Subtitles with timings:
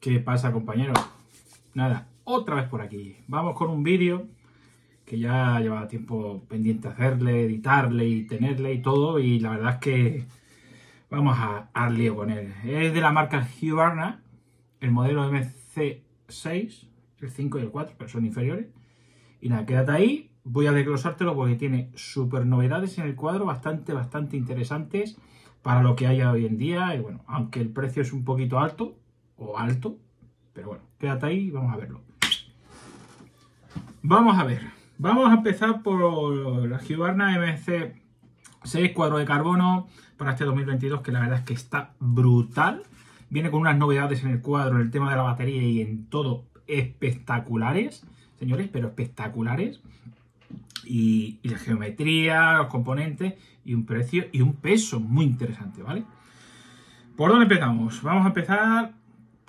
[0.00, 0.98] ¿Qué pasa, compañeros?
[1.74, 3.18] Nada, otra vez por aquí.
[3.28, 4.28] Vamos con un vídeo
[5.04, 9.18] que ya llevaba tiempo pendiente hacerle, editarle y tenerle y todo.
[9.18, 10.24] Y la verdad es que
[11.10, 12.54] vamos a al lío con él.
[12.64, 14.22] Es de la marca Husqvarna,
[14.80, 16.88] el modelo MC6,
[17.20, 18.68] el 5 y el 4, pero son inferiores.
[19.42, 20.30] Y nada, quédate ahí.
[20.44, 25.18] Voy a desglosártelo porque tiene super novedades en el cuadro, bastante, bastante interesantes
[25.60, 26.94] para lo que haya hoy en día.
[26.96, 28.96] Y bueno, aunque el precio es un poquito alto,
[29.40, 29.96] o alto,
[30.52, 32.02] pero bueno, quédate ahí y vamos a verlo.
[34.02, 34.62] Vamos a ver,
[34.98, 41.20] vamos a empezar por la Husqvarna MC6 cuadro de carbono para este 2022 que la
[41.20, 42.82] verdad es que está brutal.
[43.30, 46.06] Viene con unas novedades en el cuadro, en el tema de la batería y en
[46.06, 48.04] todo espectaculares,
[48.38, 49.80] señores, pero espectaculares.
[50.84, 56.04] Y, y, la geometría, los componentes y un precio y un peso muy interesante, ¿vale?
[57.16, 58.02] ¿Por dónde empezamos?
[58.02, 58.94] Vamos a empezar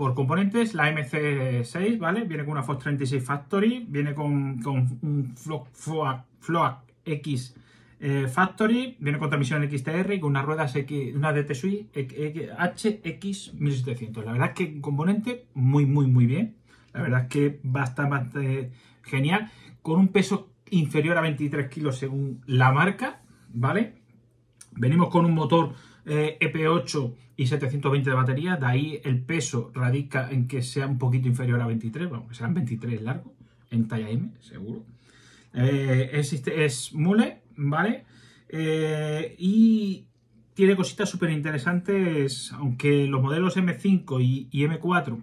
[0.02, 2.24] por componentes, la MC6, ¿vale?
[2.24, 4.60] Viene con una Fox 36 Factory, viene con,
[5.04, 7.56] un Float, X
[8.00, 14.24] eh, Factory, viene con transmisión XTR y con unas ruedas X, una DT HX1700.
[14.24, 16.56] La verdad es que un componente muy, muy, muy bien.
[16.94, 18.72] La verdad es que bastante
[19.04, 19.52] genial.
[19.84, 23.22] Con un peso inferior a 23 kilos según la marca,
[23.54, 24.02] ¿vale?
[24.72, 30.30] Venimos con un motor eh, EP8 y 720 de batería, de ahí el peso radica
[30.30, 33.34] en que sea un poquito inferior a 23, bueno, que serán 23 largo,
[33.70, 34.84] en talla M, seguro.
[35.54, 38.06] Eh, es, mule, ¿vale?
[38.50, 40.06] Eh, y
[40.54, 45.22] tiene cositas súper interesantes, aunque los modelos M5 y, M4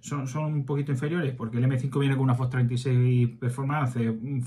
[0.00, 4.42] son, un poquito inferiores, porque el M5 viene con una Fox 36 Performance, un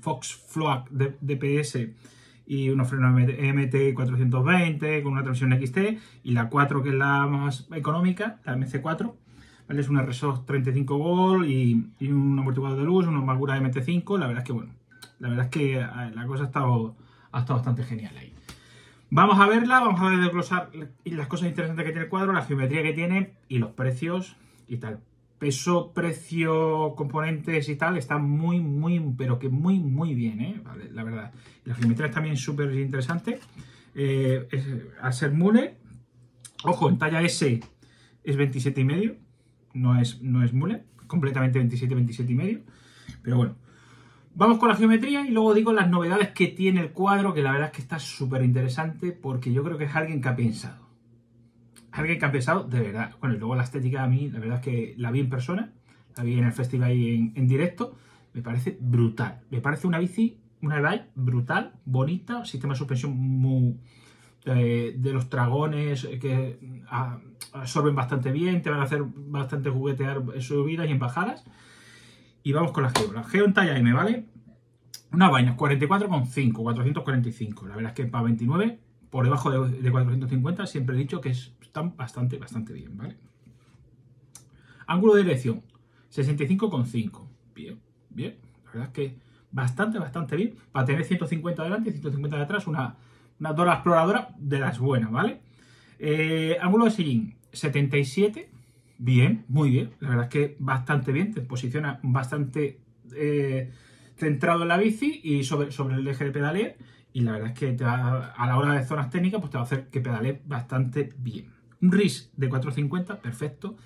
[0.00, 1.78] Fox Float DPS
[2.52, 5.78] y unos frenos MT420 con una transmisión XT
[6.22, 9.14] y la 4 que es la más económica, la MC4,
[9.68, 9.80] ¿vale?
[9.80, 14.42] es una RSOC 35 Volt y, un amortiguador de luz, una amargura MT5, la verdad
[14.42, 14.74] es que bueno,
[15.18, 16.94] la verdad es que la cosa ha estado,
[17.30, 18.34] ha estado bastante genial ahí.
[19.08, 20.68] Vamos a verla, vamos a desglosar
[21.06, 24.36] las cosas interesantes que tiene el cuadro, la geometría que tiene y los precios
[24.68, 25.00] y tal
[25.42, 30.62] peso, precio, componentes y tal, está muy, muy, pero que muy, muy bien, ¿eh?
[30.92, 31.32] La verdad.
[31.64, 33.40] La geometría es también súper interesante.
[33.96, 34.46] Eh,
[35.00, 35.78] al ser mule,
[36.62, 37.60] ojo, en talla S
[38.22, 39.16] es 27 y medio,
[39.74, 42.60] no es, no es mule, completamente 27, 27 y medio,
[43.20, 43.56] pero bueno.
[44.36, 47.50] Vamos con la geometría y luego digo las novedades que tiene el cuadro, que la
[47.50, 50.81] verdad es que está súper interesante porque yo creo que es alguien que ha pensado
[51.92, 53.14] alguien que ha pensado, de verdad.
[53.20, 55.72] Bueno, y luego la estética a mí, la verdad es que la vi en persona,
[56.16, 57.96] la vi en el festival y en, directo,
[58.32, 59.42] me parece brutal.
[59.50, 63.78] Me parece una bici, una bike brutal, bonita, sistema de suspensión muy,
[64.46, 66.82] eh, de los dragones que
[67.52, 71.44] absorben bastante bien, te van a hacer bastante juguetear subidas y en bajadas.
[72.42, 73.12] Y vamos con la Geo.
[73.12, 74.26] La Geo en talla M, ¿vale?
[75.12, 77.68] Una vaina, 44,5, 445.
[77.68, 78.80] La verdad es que para 29
[79.12, 83.18] por debajo de, 450, siempre he dicho que están bastante, bastante bien, ¿vale?
[84.86, 85.60] Ángulo de dirección,
[86.10, 87.28] 65,5.
[87.54, 87.78] Bien,
[88.08, 88.38] bien.
[88.64, 89.18] La verdad es que
[89.50, 90.54] bastante, bastante bien.
[90.72, 92.96] Para tener 150 adelante y 150 de atrás, una,
[93.38, 95.42] una Dora exploradora de las buenas, ¿vale?
[95.98, 98.48] Eh, ángulo de sillín, 77.
[98.96, 99.90] Bien, muy bien.
[100.00, 101.34] La verdad es que bastante bien.
[101.34, 102.80] Te posiciona bastante
[103.14, 103.70] eh,
[104.16, 106.72] centrado en la bici y sobre, sobre el eje de pedaleo
[107.12, 109.66] y la verdad es que a la hora de zonas técnicas pues te va a
[109.66, 111.50] hacer que pedale bastante bien.
[111.80, 113.76] Un RIS de 450, perfecto.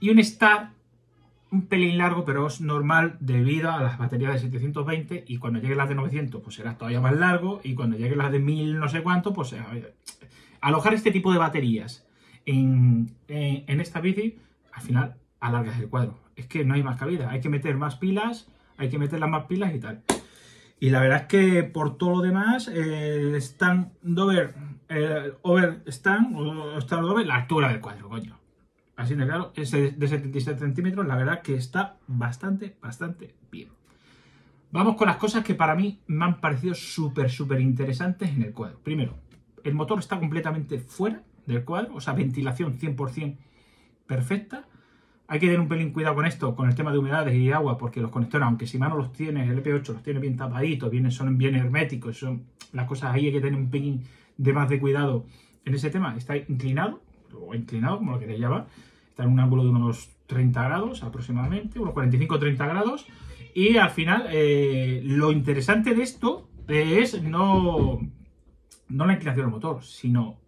[0.00, 0.70] Y un Star
[1.50, 5.78] un pelín largo, pero es normal debido a las baterías de 720 y cuando lleguen
[5.78, 8.88] las de 900 pues será todavía más largo y cuando lleguen las de 1000 no
[8.88, 9.94] sé cuánto pues eh,
[10.60, 12.06] alojar este tipo de baterías
[12.44, 14.36] en, en esta bici
[14.72, 16.18] al final alargas el cuadro.
[16.36, 19.30] Es que no hay más cabida, hay que meter más pilas, hay que meter las
[19.30, 20.02] más pilas y tal.
[20.80, 24.54] Y la verdad es que por todo lo demás, el stand over,
[24.88, 28.38] el over stand o stand over, la altura del cuadro, coño.
[28.96, 33.68] Así de claro, es de 77 centímetros, la verdad que está bastante, bastante bien.
[34.70, 38.52] Vamos con las cosas que para mí me han parecido súper, súper interesantes en el
[38.52, 38.80] cuadro.
[38.80, 39.14] Primero,
[39.64, 43.36] el motor está completamente fuera del cuadro, o sea, ventilación 100%
[44.06, 44.66] perfecta.
[45.30, 47.76] Hay que tener un pelín cuidado con esto, con el tema de humedades y agua,
[47.76, 51.12] porque los conectores, aunque si mano los tienes, el EP8 los tiene bien tapaditos, vienen,
[51.12, 54.04] son bien herméticos, son las cosas ahí hay que tener un pelín
[54.38, 55.26] de más de cuidado
[55.66, 56.16] en ese tema.
[56.16, 57.02] Está inclinado,
[57.34, 58.68] o inclinado, como lo queréis llamar,
[59.10, 63.06] está en un ángulo de unos 30 grados aproximadamente, unos 45-30 grados,
[63.54, 68.00] y al final eh, lo interesante de esto es no,
[68.88, 70.38] no la inclinación del motor, sino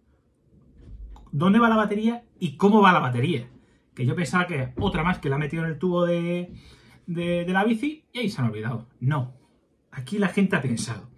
[1.31, 3.47] dónde va la batería y cómo va la batería
[4.05, 6.53] yo pensaba que otra más que la ha metido en el tubo de,
[7.05, 8.87] de, la bici y ahí se han olvidado.
[8.99, 9.33] No,
[9.91, 11.09] aquí la gente ha pensado.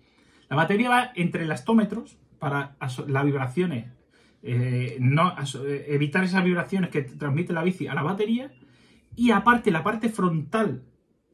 [0.50, 2.76] La batería va entre elastómetros para
[3.08, 3.92] las vibraciones,
[4.42, 5.34] eh, no,
[5.66, 8.52] eh, evitar esas vibraciones que transmite la bici a la batería
[9.16, 10.84] y aparte la parte frontal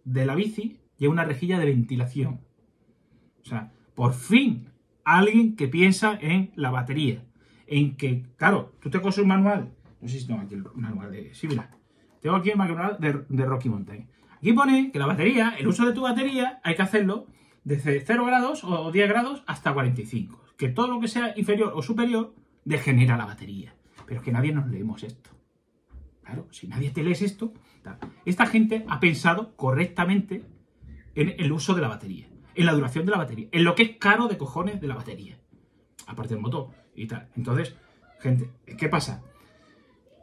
[0.03, 2.41] de la bici lleva una rejilla de ventilación.
[3.41, 4.69] O sea, por fin
[5.03, 7.25] alguien que piensa en la batería.
[7.65, 9.73] En que, claro, tú te coges un manual.
[10.01, 11.33] No sé si tengo aquí el manual de.
[11.33, 11.69] Sí, mira.
[12.21, 14.09] Tengo aquí el manual de, Rocky Mountain.
[14.37, 17.27] Aquí pone que la batería, el uso de tu batería, hay que hacerlo
[17.63, 20.43] desde 0 grados o 10 grados hasta 45.
[20.57, 22.35] Que todo lo que sea inferior o superior
[22.65, 23.73] degenera la batería.
[24.05, 25.29] Pero es que nadie nos leemos esto.
[26.23, 27.53] Claro, si nadie te lees esto,
[28.25, 30.43] esta gente ha pensado correctamente
[31.15, 32.27] en el uso de la batería
[32.59, 34.95] en la duración de la batería, en lo que es caro de cojones de la
[34.95, 35.39] batería,
[36.07, 37.29] aparte del motor y tal.
[37.37, 37.73] Entonces,
[38.19, 39.23] gente, ¿qué pasa?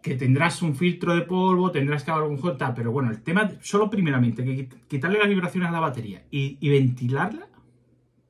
[0.07, 3.51] Que tendrás un filtro de polvo, tendrás que haber un tal, pero bueno, el tema,
[3.61, 7.49] solo primeramente, que quitarle las vibraciones a la batería y, ventilarla,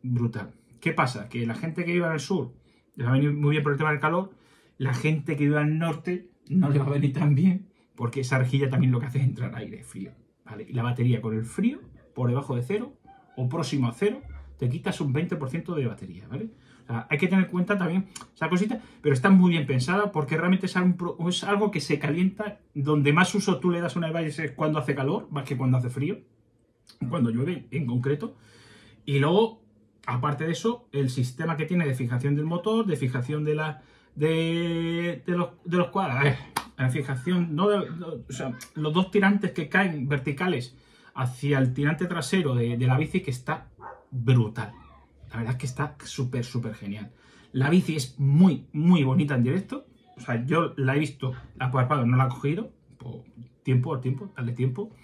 [0.02, 0.54] brutal.
[0.80, 1.28] ¿Qué pasa?
[1.28, 2.54] Que la gente que vive en el sur
[2.94, 4.30] le va a venir muy bien por el tema del calor,
[4.78, 8.38] la gente que vive al norte no le va a venir tan bien, porque esa
[8.38, 10.12] rejilla también lo que hace es entrar aire frío,
[10.46, 10.64] ¿vale?
[10.66, 11.80] Y la batería con el frío
[12.14, 12.94] por debajo de cero
[13.36, 14.22] o próximo a cero,
[14.58, 16.48] te quitas un 20% de batería, ¿vale?
[16.88, 20.66] Hay que tener en cuenta también esa cosita, pero está muy bien pensada porque realmente
[20.66, 24.52] es algo, que se calienta, donde más uso tú le das a una device es
[24.52, 26.18] cuando hace calor, más que cuando hace frío,
[27.08, 28.36] cuando llueve en concreto.
[29.04, 29.62] Y luego,
[30.06, 33.82] aparte de eso, el sistema que tiene de fijación del motor, de fijación de la
[34.14, 36.34] de, los, de los cuadros,
[36.76, 37.68] la fijación, no
[38.28, 40.76] sea, los dos tirantes que caen verticales
[41.14, 43.68] hacia el tirante trasero de, la bici que está
[44.10, 44.72] brutal.
[45.30, 47.12] La verdad es que está súper, súper genial.
[47.52, 49.86] La bici es muy, muy bonita en directo.
[50.16, 52.72] O sea, yo la he visto a no la he cogido.
[52.98, 53.24] Por
[53.62, 54.94] tiempo, al tiempo, darle tiempo.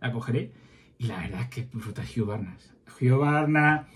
[0.00, 0.52] La cogeré.
[0.98, 2.74] Y la verdad es que brutal Hugh Barnas.
[3.00, 3.86] Hugh Barnas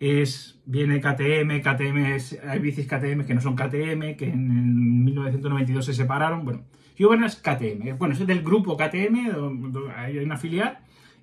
[0.00, 5.84] es, viene KTM, KTM es, hay bicis KTM que no son KTM, que en 1992
[5.84, 6.44] se separaron.
[6.44, 6.64] Bueno,
[6.98, 7.96] Hugh Barnas es KTM.
[7.98, 10.78] Bueno, es del grupo KTM, hay una filial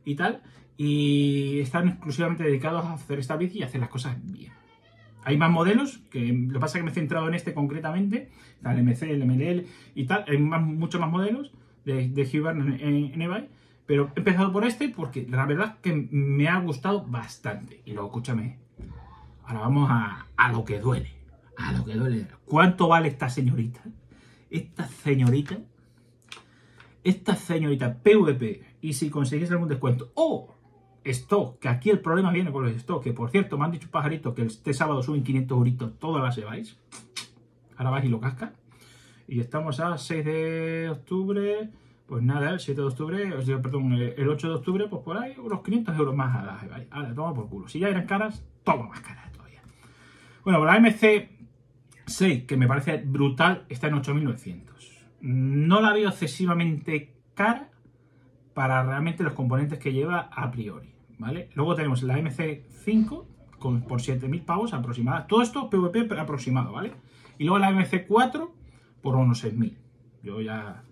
[0.05, 0.41] y tal,
[0.77, 4.51] y están exclusivamente dedicados a hacer esta bici y hacer las cosas bien.
[5.25, 8.29] Hay más modelos, que lo que pasa es que me he centrado en este concretamente,
[8.63, 9.65] el MC, el MLL
[9.95, 11.53] y tal, hay muchos más modelos
[11.85, 13.49] de, de en, eBay,
[13.85, 17.81] pero he empezado por este porque la verdad que me ha gustado bastante.
[17.85, 18.57] Y luego, escúchame,
[19.45, 21.11] ahora vamos a, a lo que duele,
[21.57, 22.27] a lo que duele.
[22.45, 23.81] ¿Cuánto vale esta señorita?
[24.49, 25.57] Esta señorita,
[27.03, 30.55] esta señorita PVP y si conseguís algún descuento o
[31.05, 33.89] stock, que aquí el problema viene con los stock, que por cierto me han dicho
[33.89, 36.77] pajaritos que este sábado suben 500 euritos, todas las lleváis.
[37.77, 38.53] Ahora vais y lo casca.
[39.27, 41.69] Y estamos a 6 de octubre,
[42.05, 45.17] pues nada, el 7 de octubre, os digo, perdón, el 8 de octubre, pues por
[45.17, 46.88] ahí unos 500 euros más a las lleváis.
[46.91, 47.67] Ahora, toma por culo.
[47.67, 49.61] Si ya eran caras, toma más caras todavía.
[50.44, 54.91] Bueno, la MC6, que me parece brutal, está en 8900.
[55.21, 57.69] No la veo excesivamente cara,
[58.53, 60.93] para realmente los componentes que lleva a priori,
[61.23, 61.49] ¿vale?
[61.55, 63.23] Luego tenemos la MC5
[63.59, 65.27] con, por 7.000 pavos aproximada.
[65.27, 66.91] Todo esto PVP aproximado, ¿vale?
[67.37, 68.49] Y luego la MC4
[69.01, 69.73] por unos 6.000.
[70.23, 70.83] Yo ya...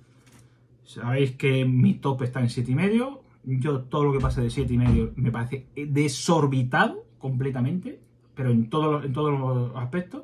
[0.84, 3.20] Sabéis que mi top está en 7,5.
[3.44, 8.00] Yo todo lo que pasa de 7,5 me parece desorbitado completamente,
[8.36, 10.24] pero en, en todos los aspectos.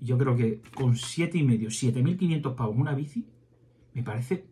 [0.00, 3.26] Yo creo que con 7,5, 7.500 pavos una bici,
[3.92, 4.44] me parece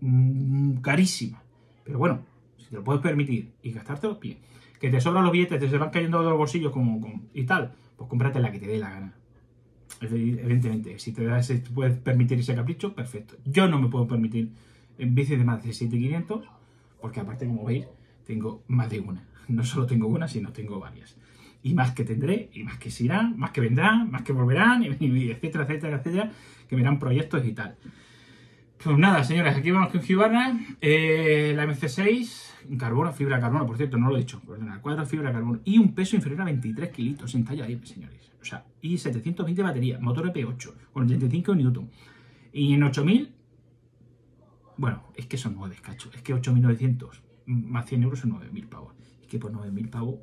[0.00, 1.42] Mm, carísima.
[1.84, 2.20] Pero bueno,
[2.58, 4.38] si te lo puedes permitir y gastártelo, bien.
[4.78, 7.00] Que te sobran los billetes, te se van cayendo de los bolsillos como,
[7.34, 9.14] y tal, pues cómprate la que te dé la gana.
[10.00, 13.36] Evidentemente, si te, das, puedes permitir ese capricho, perfecto.
[13.44, 14.52] Yo no me puedo permitir
[14.98, 16.44] en bici de más de 7500,
[17.00, 17.86] porque aparte, como veis,
[18.26, 19.24] tengo más de una.
[19.48, 21.16] No solo tengo una, sino tengo varias.
[21.62, 24.82] Y más que tendré, y más que se irán, más que vendrán, más que volverán,
[25.00, 26.32] etcétera, etcétera, etcétera,
[26.68, 27.76] que verán proyectos y tal.
[28.82, 30.76] Pues nada, señores, aquí vamos con Hibana.
[30.80, 35.04] Eh, la MC6, carbono, fibra de carbono, por cierto, no lo he dicho, perdona, 4
[35.04, 38.30] fibra de carbono y un peso inferior a 23 kilitos en talla M, señores.
[38.40, 41.90] O sea, y 720 batería, motor EP8, con 85 Newton.
[42.52, 43.34] Y en 8000,
[44.76, 48.94] bueno, es que son 9, cacho, es que 8900 más 100 euros son 9000 pavos.
[49.20, 50.20] Es que por 9000 pavos,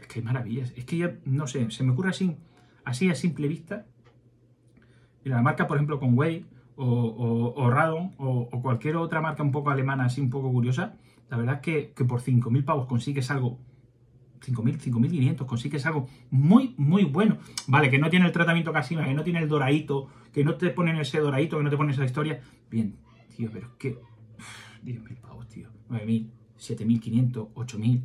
[0.00, 0.72] es que hay maravillas.
[0.74, 2.34] Es que ya, no sé, se me ocurre así,
[2.86, 3.84] así a simple vista
[5.24, 6.46] y la marca, por ejemplo, con Way
[6.76, 10.94] o, Radon o, cualquier otra marca un poco alemana, así un poco curiosa,
[11.28, 13.58] la verdad es que, que por 5.000 pavos consigues algo
[14.40, 17.38] 5.000, 5.500, consigues algo muy, muy bueno.
[17.66, 20.70] Vale, que no tiene el tratamiento casino, que no tiene el doradito, que no te
[20.70, 22.40] ponen ese doradito, que no te ponen esa historia.
[22.70, 22.96] Bien,
[23.36, 23.98] tío, pero es que...
[24.84, 25.68] 10.000 pavos, tío.
[25.90, 28.00] 9.000, 7.500, 8.000.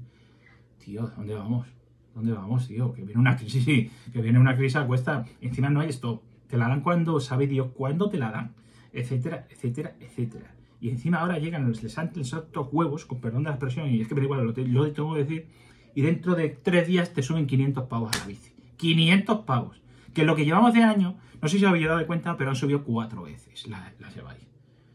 [0.83, 1.67] Tío, ¿dónde vamos?
[2.13, 2.93] ¿Dónde vamos, tío?
[2.93, 5.25] Que viene una crisis, que viene una crisis a cuesta.
[5.41, 6.21] Encima no hay esto.
[6.47, 8.55] Te la dan cuando sabe Dios cuándo te la dan.
[8.93, 10.55] Etcétera, etcétera, etcétera.
[10.79, 14.07] Y encima ahora llegan, les les estos huevos, con perdón de la expresión, y es
[14.07, 15.47] que me igual, lo, te, tengo que decir,
[15.95, 18.53] y dentro de tres días te suben 500 pavos a la bici.
[18.77, 19.81] 500 pavos.
[20.13, 22.55] Que lo que llevamos de año, no sé si os habéis dado cuenta, pero han
[22.55, 24.13] subido cuatro veces las, las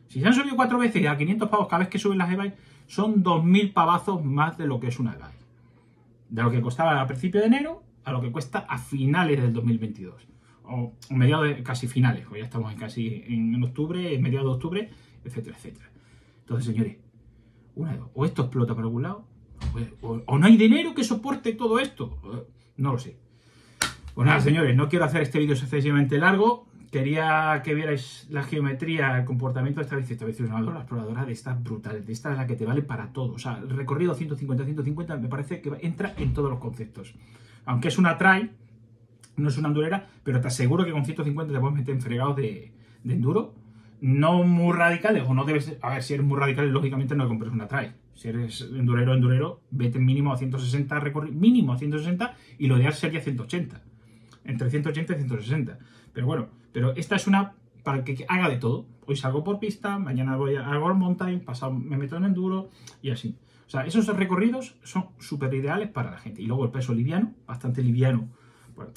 [0.08, 2.54] Si se han subido cuatro veces a 500 pavos cada vez que suben las e
[2.86, 5.18] son 2.000 pavazos más de lo que es una e
[6.28, 9.52] De lo que costaba a principio de enero a lo que cuesta a finales del
[9.52, 10.26] 2022.
[10.72, 14.54] O mediados de casi finales, o ya estamos en casi en octubre, en mediados de
[14.54, 14.90] octubre,
[15.24, 15.90] etcétera, etcétera.
[16.40, 16.96] Entonces, señores,
[17.74, 19.26] una o esto explota por algún lado,
[20.00, 22.46] o, no hay dinero que soporte todo esto.
[22.76, 23.16] No lo sé.
[24.14, 26.66] Pues nada, señores, no quiero hacer este vídeo excesivamente largo.
[26.90, 30.14] Quería que vierais la geometría, el comportamiento de esta bici.
[30.14, 32.04] Esta bici es una exploradora de esta brutal.
[32.04, 33.34] De esta es la que te vale para todo.
[33.34, 37.14] O sea, el recorrido 150-150 me parece que entra en todos los conceptos.
[37.64, 38.50] Aunque es una trail,
[39.40, 42.36] no es una endurera, pero te aseguro que con 150 te puedes meter en fregados
[42.36, 42.72] de,
[43.04, 43.54] enduro
[44.00, 45.76] no muy radicales, o no debes.
[45.82, 47.92] A ver, si eres muy radical, lógicamente no compres una trail.
[48.14, 52.94] Si eres endurero, endurero, vete mínimo a 160 recorrido, mínimo a 160 y lo ideal
[52.94, 53.82] sería 180.
[54.44, 55.78] Entre 180 y 160.
[56.14, 58.86] Pero bueno, pero esta es una para el que haga de todo.
[59.06, 62.70] Hoy salgo por pista, mañana voy a hago mountain, pasado me meto en enduro
[63.02, 63.36] y así.
[63.66, 66.42] O sea, esos recorridos son súper ideales para la gente.
[66.42, 68.28] Y luego el peso liviano, bastante liviano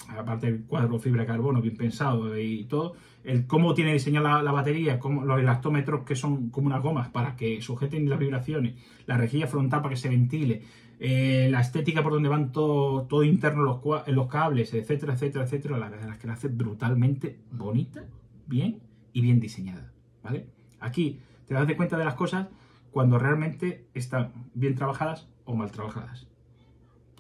[0.08, 4.52] aparte del cuadro fibra de carbono bien pensado y todo, el cómo tiene diseñada la,
[4.52, 8.76] batería, cómo, los elastómetros que son como unas gomas para que sujeten las vibraciones,
[9.06, 10.64] la rejilla frontal para que se ventile,
[11.00, 15.78] eh, la estética por donde van todo, todo interno los, los cables, etcétera, etcétera, etcétera,
[15.78, 18.06] la verdad que la hace brutalmente bonita,
[18.48, 18.80] bien
[19.14, 19.92] y bien diseñada,
[20.24, 20.48] ¿vale?
[20.80, 22.48] Aquí te das de cuenta de las cosas
[22.92, 26.28] cuando realmente están bien trabajadas o mal trabajadas.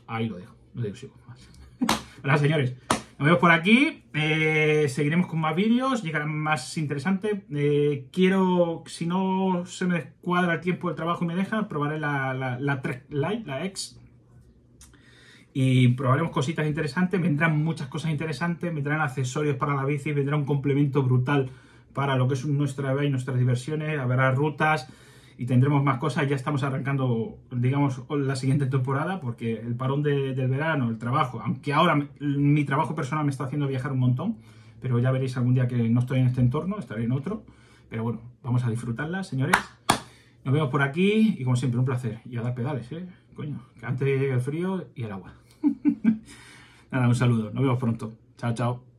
[0.08, 1.50] Ahí lo dejo, no digo más.
[2.25, 2.74] Hola señores,
[3.20, 4.06] nos vemos por aquí.
[4.13, 7.42] Eh, seguiremos con más vídeos, llegarán más interesantes.
[7.53, 12.00] Eh, quiero, si no se me cuadra el tiempo del trabajo y me deja, probaré
[12.00, 14.00] la, la, la Trek Lite, la X.
[15.53, 17.20] Y probaremos cositas interesantes.
[17.20, 21.50] Vendrán muchas cosas interesantes, vendrán accesorios para la bici, vendrá un complemento brutal
[21.94, 24.00] para lo que es nuestra vida y nuestras diversiones.
[24.00, 24.88] Habrá rutas
[25.37, 26.27] y tendremos más cosas.
[26.27, 31.73] Ya estamos arrancando, digamos, la siguiente temporada porque el parón del verano, el trabajo, aunque
[31.73, 34.37] ahora mi trabajo personal me está haciendo viajar un montón,
[34.81, 37.43] pero ya veréis algún día que no estoy en este entorno, estaré en otro.
[37.89, 39.55] Pero bueno, vamos a disfrutarla, señores.
[40.43, 42.19] Nos vemos por aquí y como siempre, un placer.
[42.25, 43.07] Y a dar pedales, ¿eh?
[43.35, 45.33] Coño, que antes llegue el frío y el agua.
[46.91, 47.51] Nada, un saludo.
[47.51, 48.13] Nos vemos pronto.
[48.37, 48.92] Chao, chao.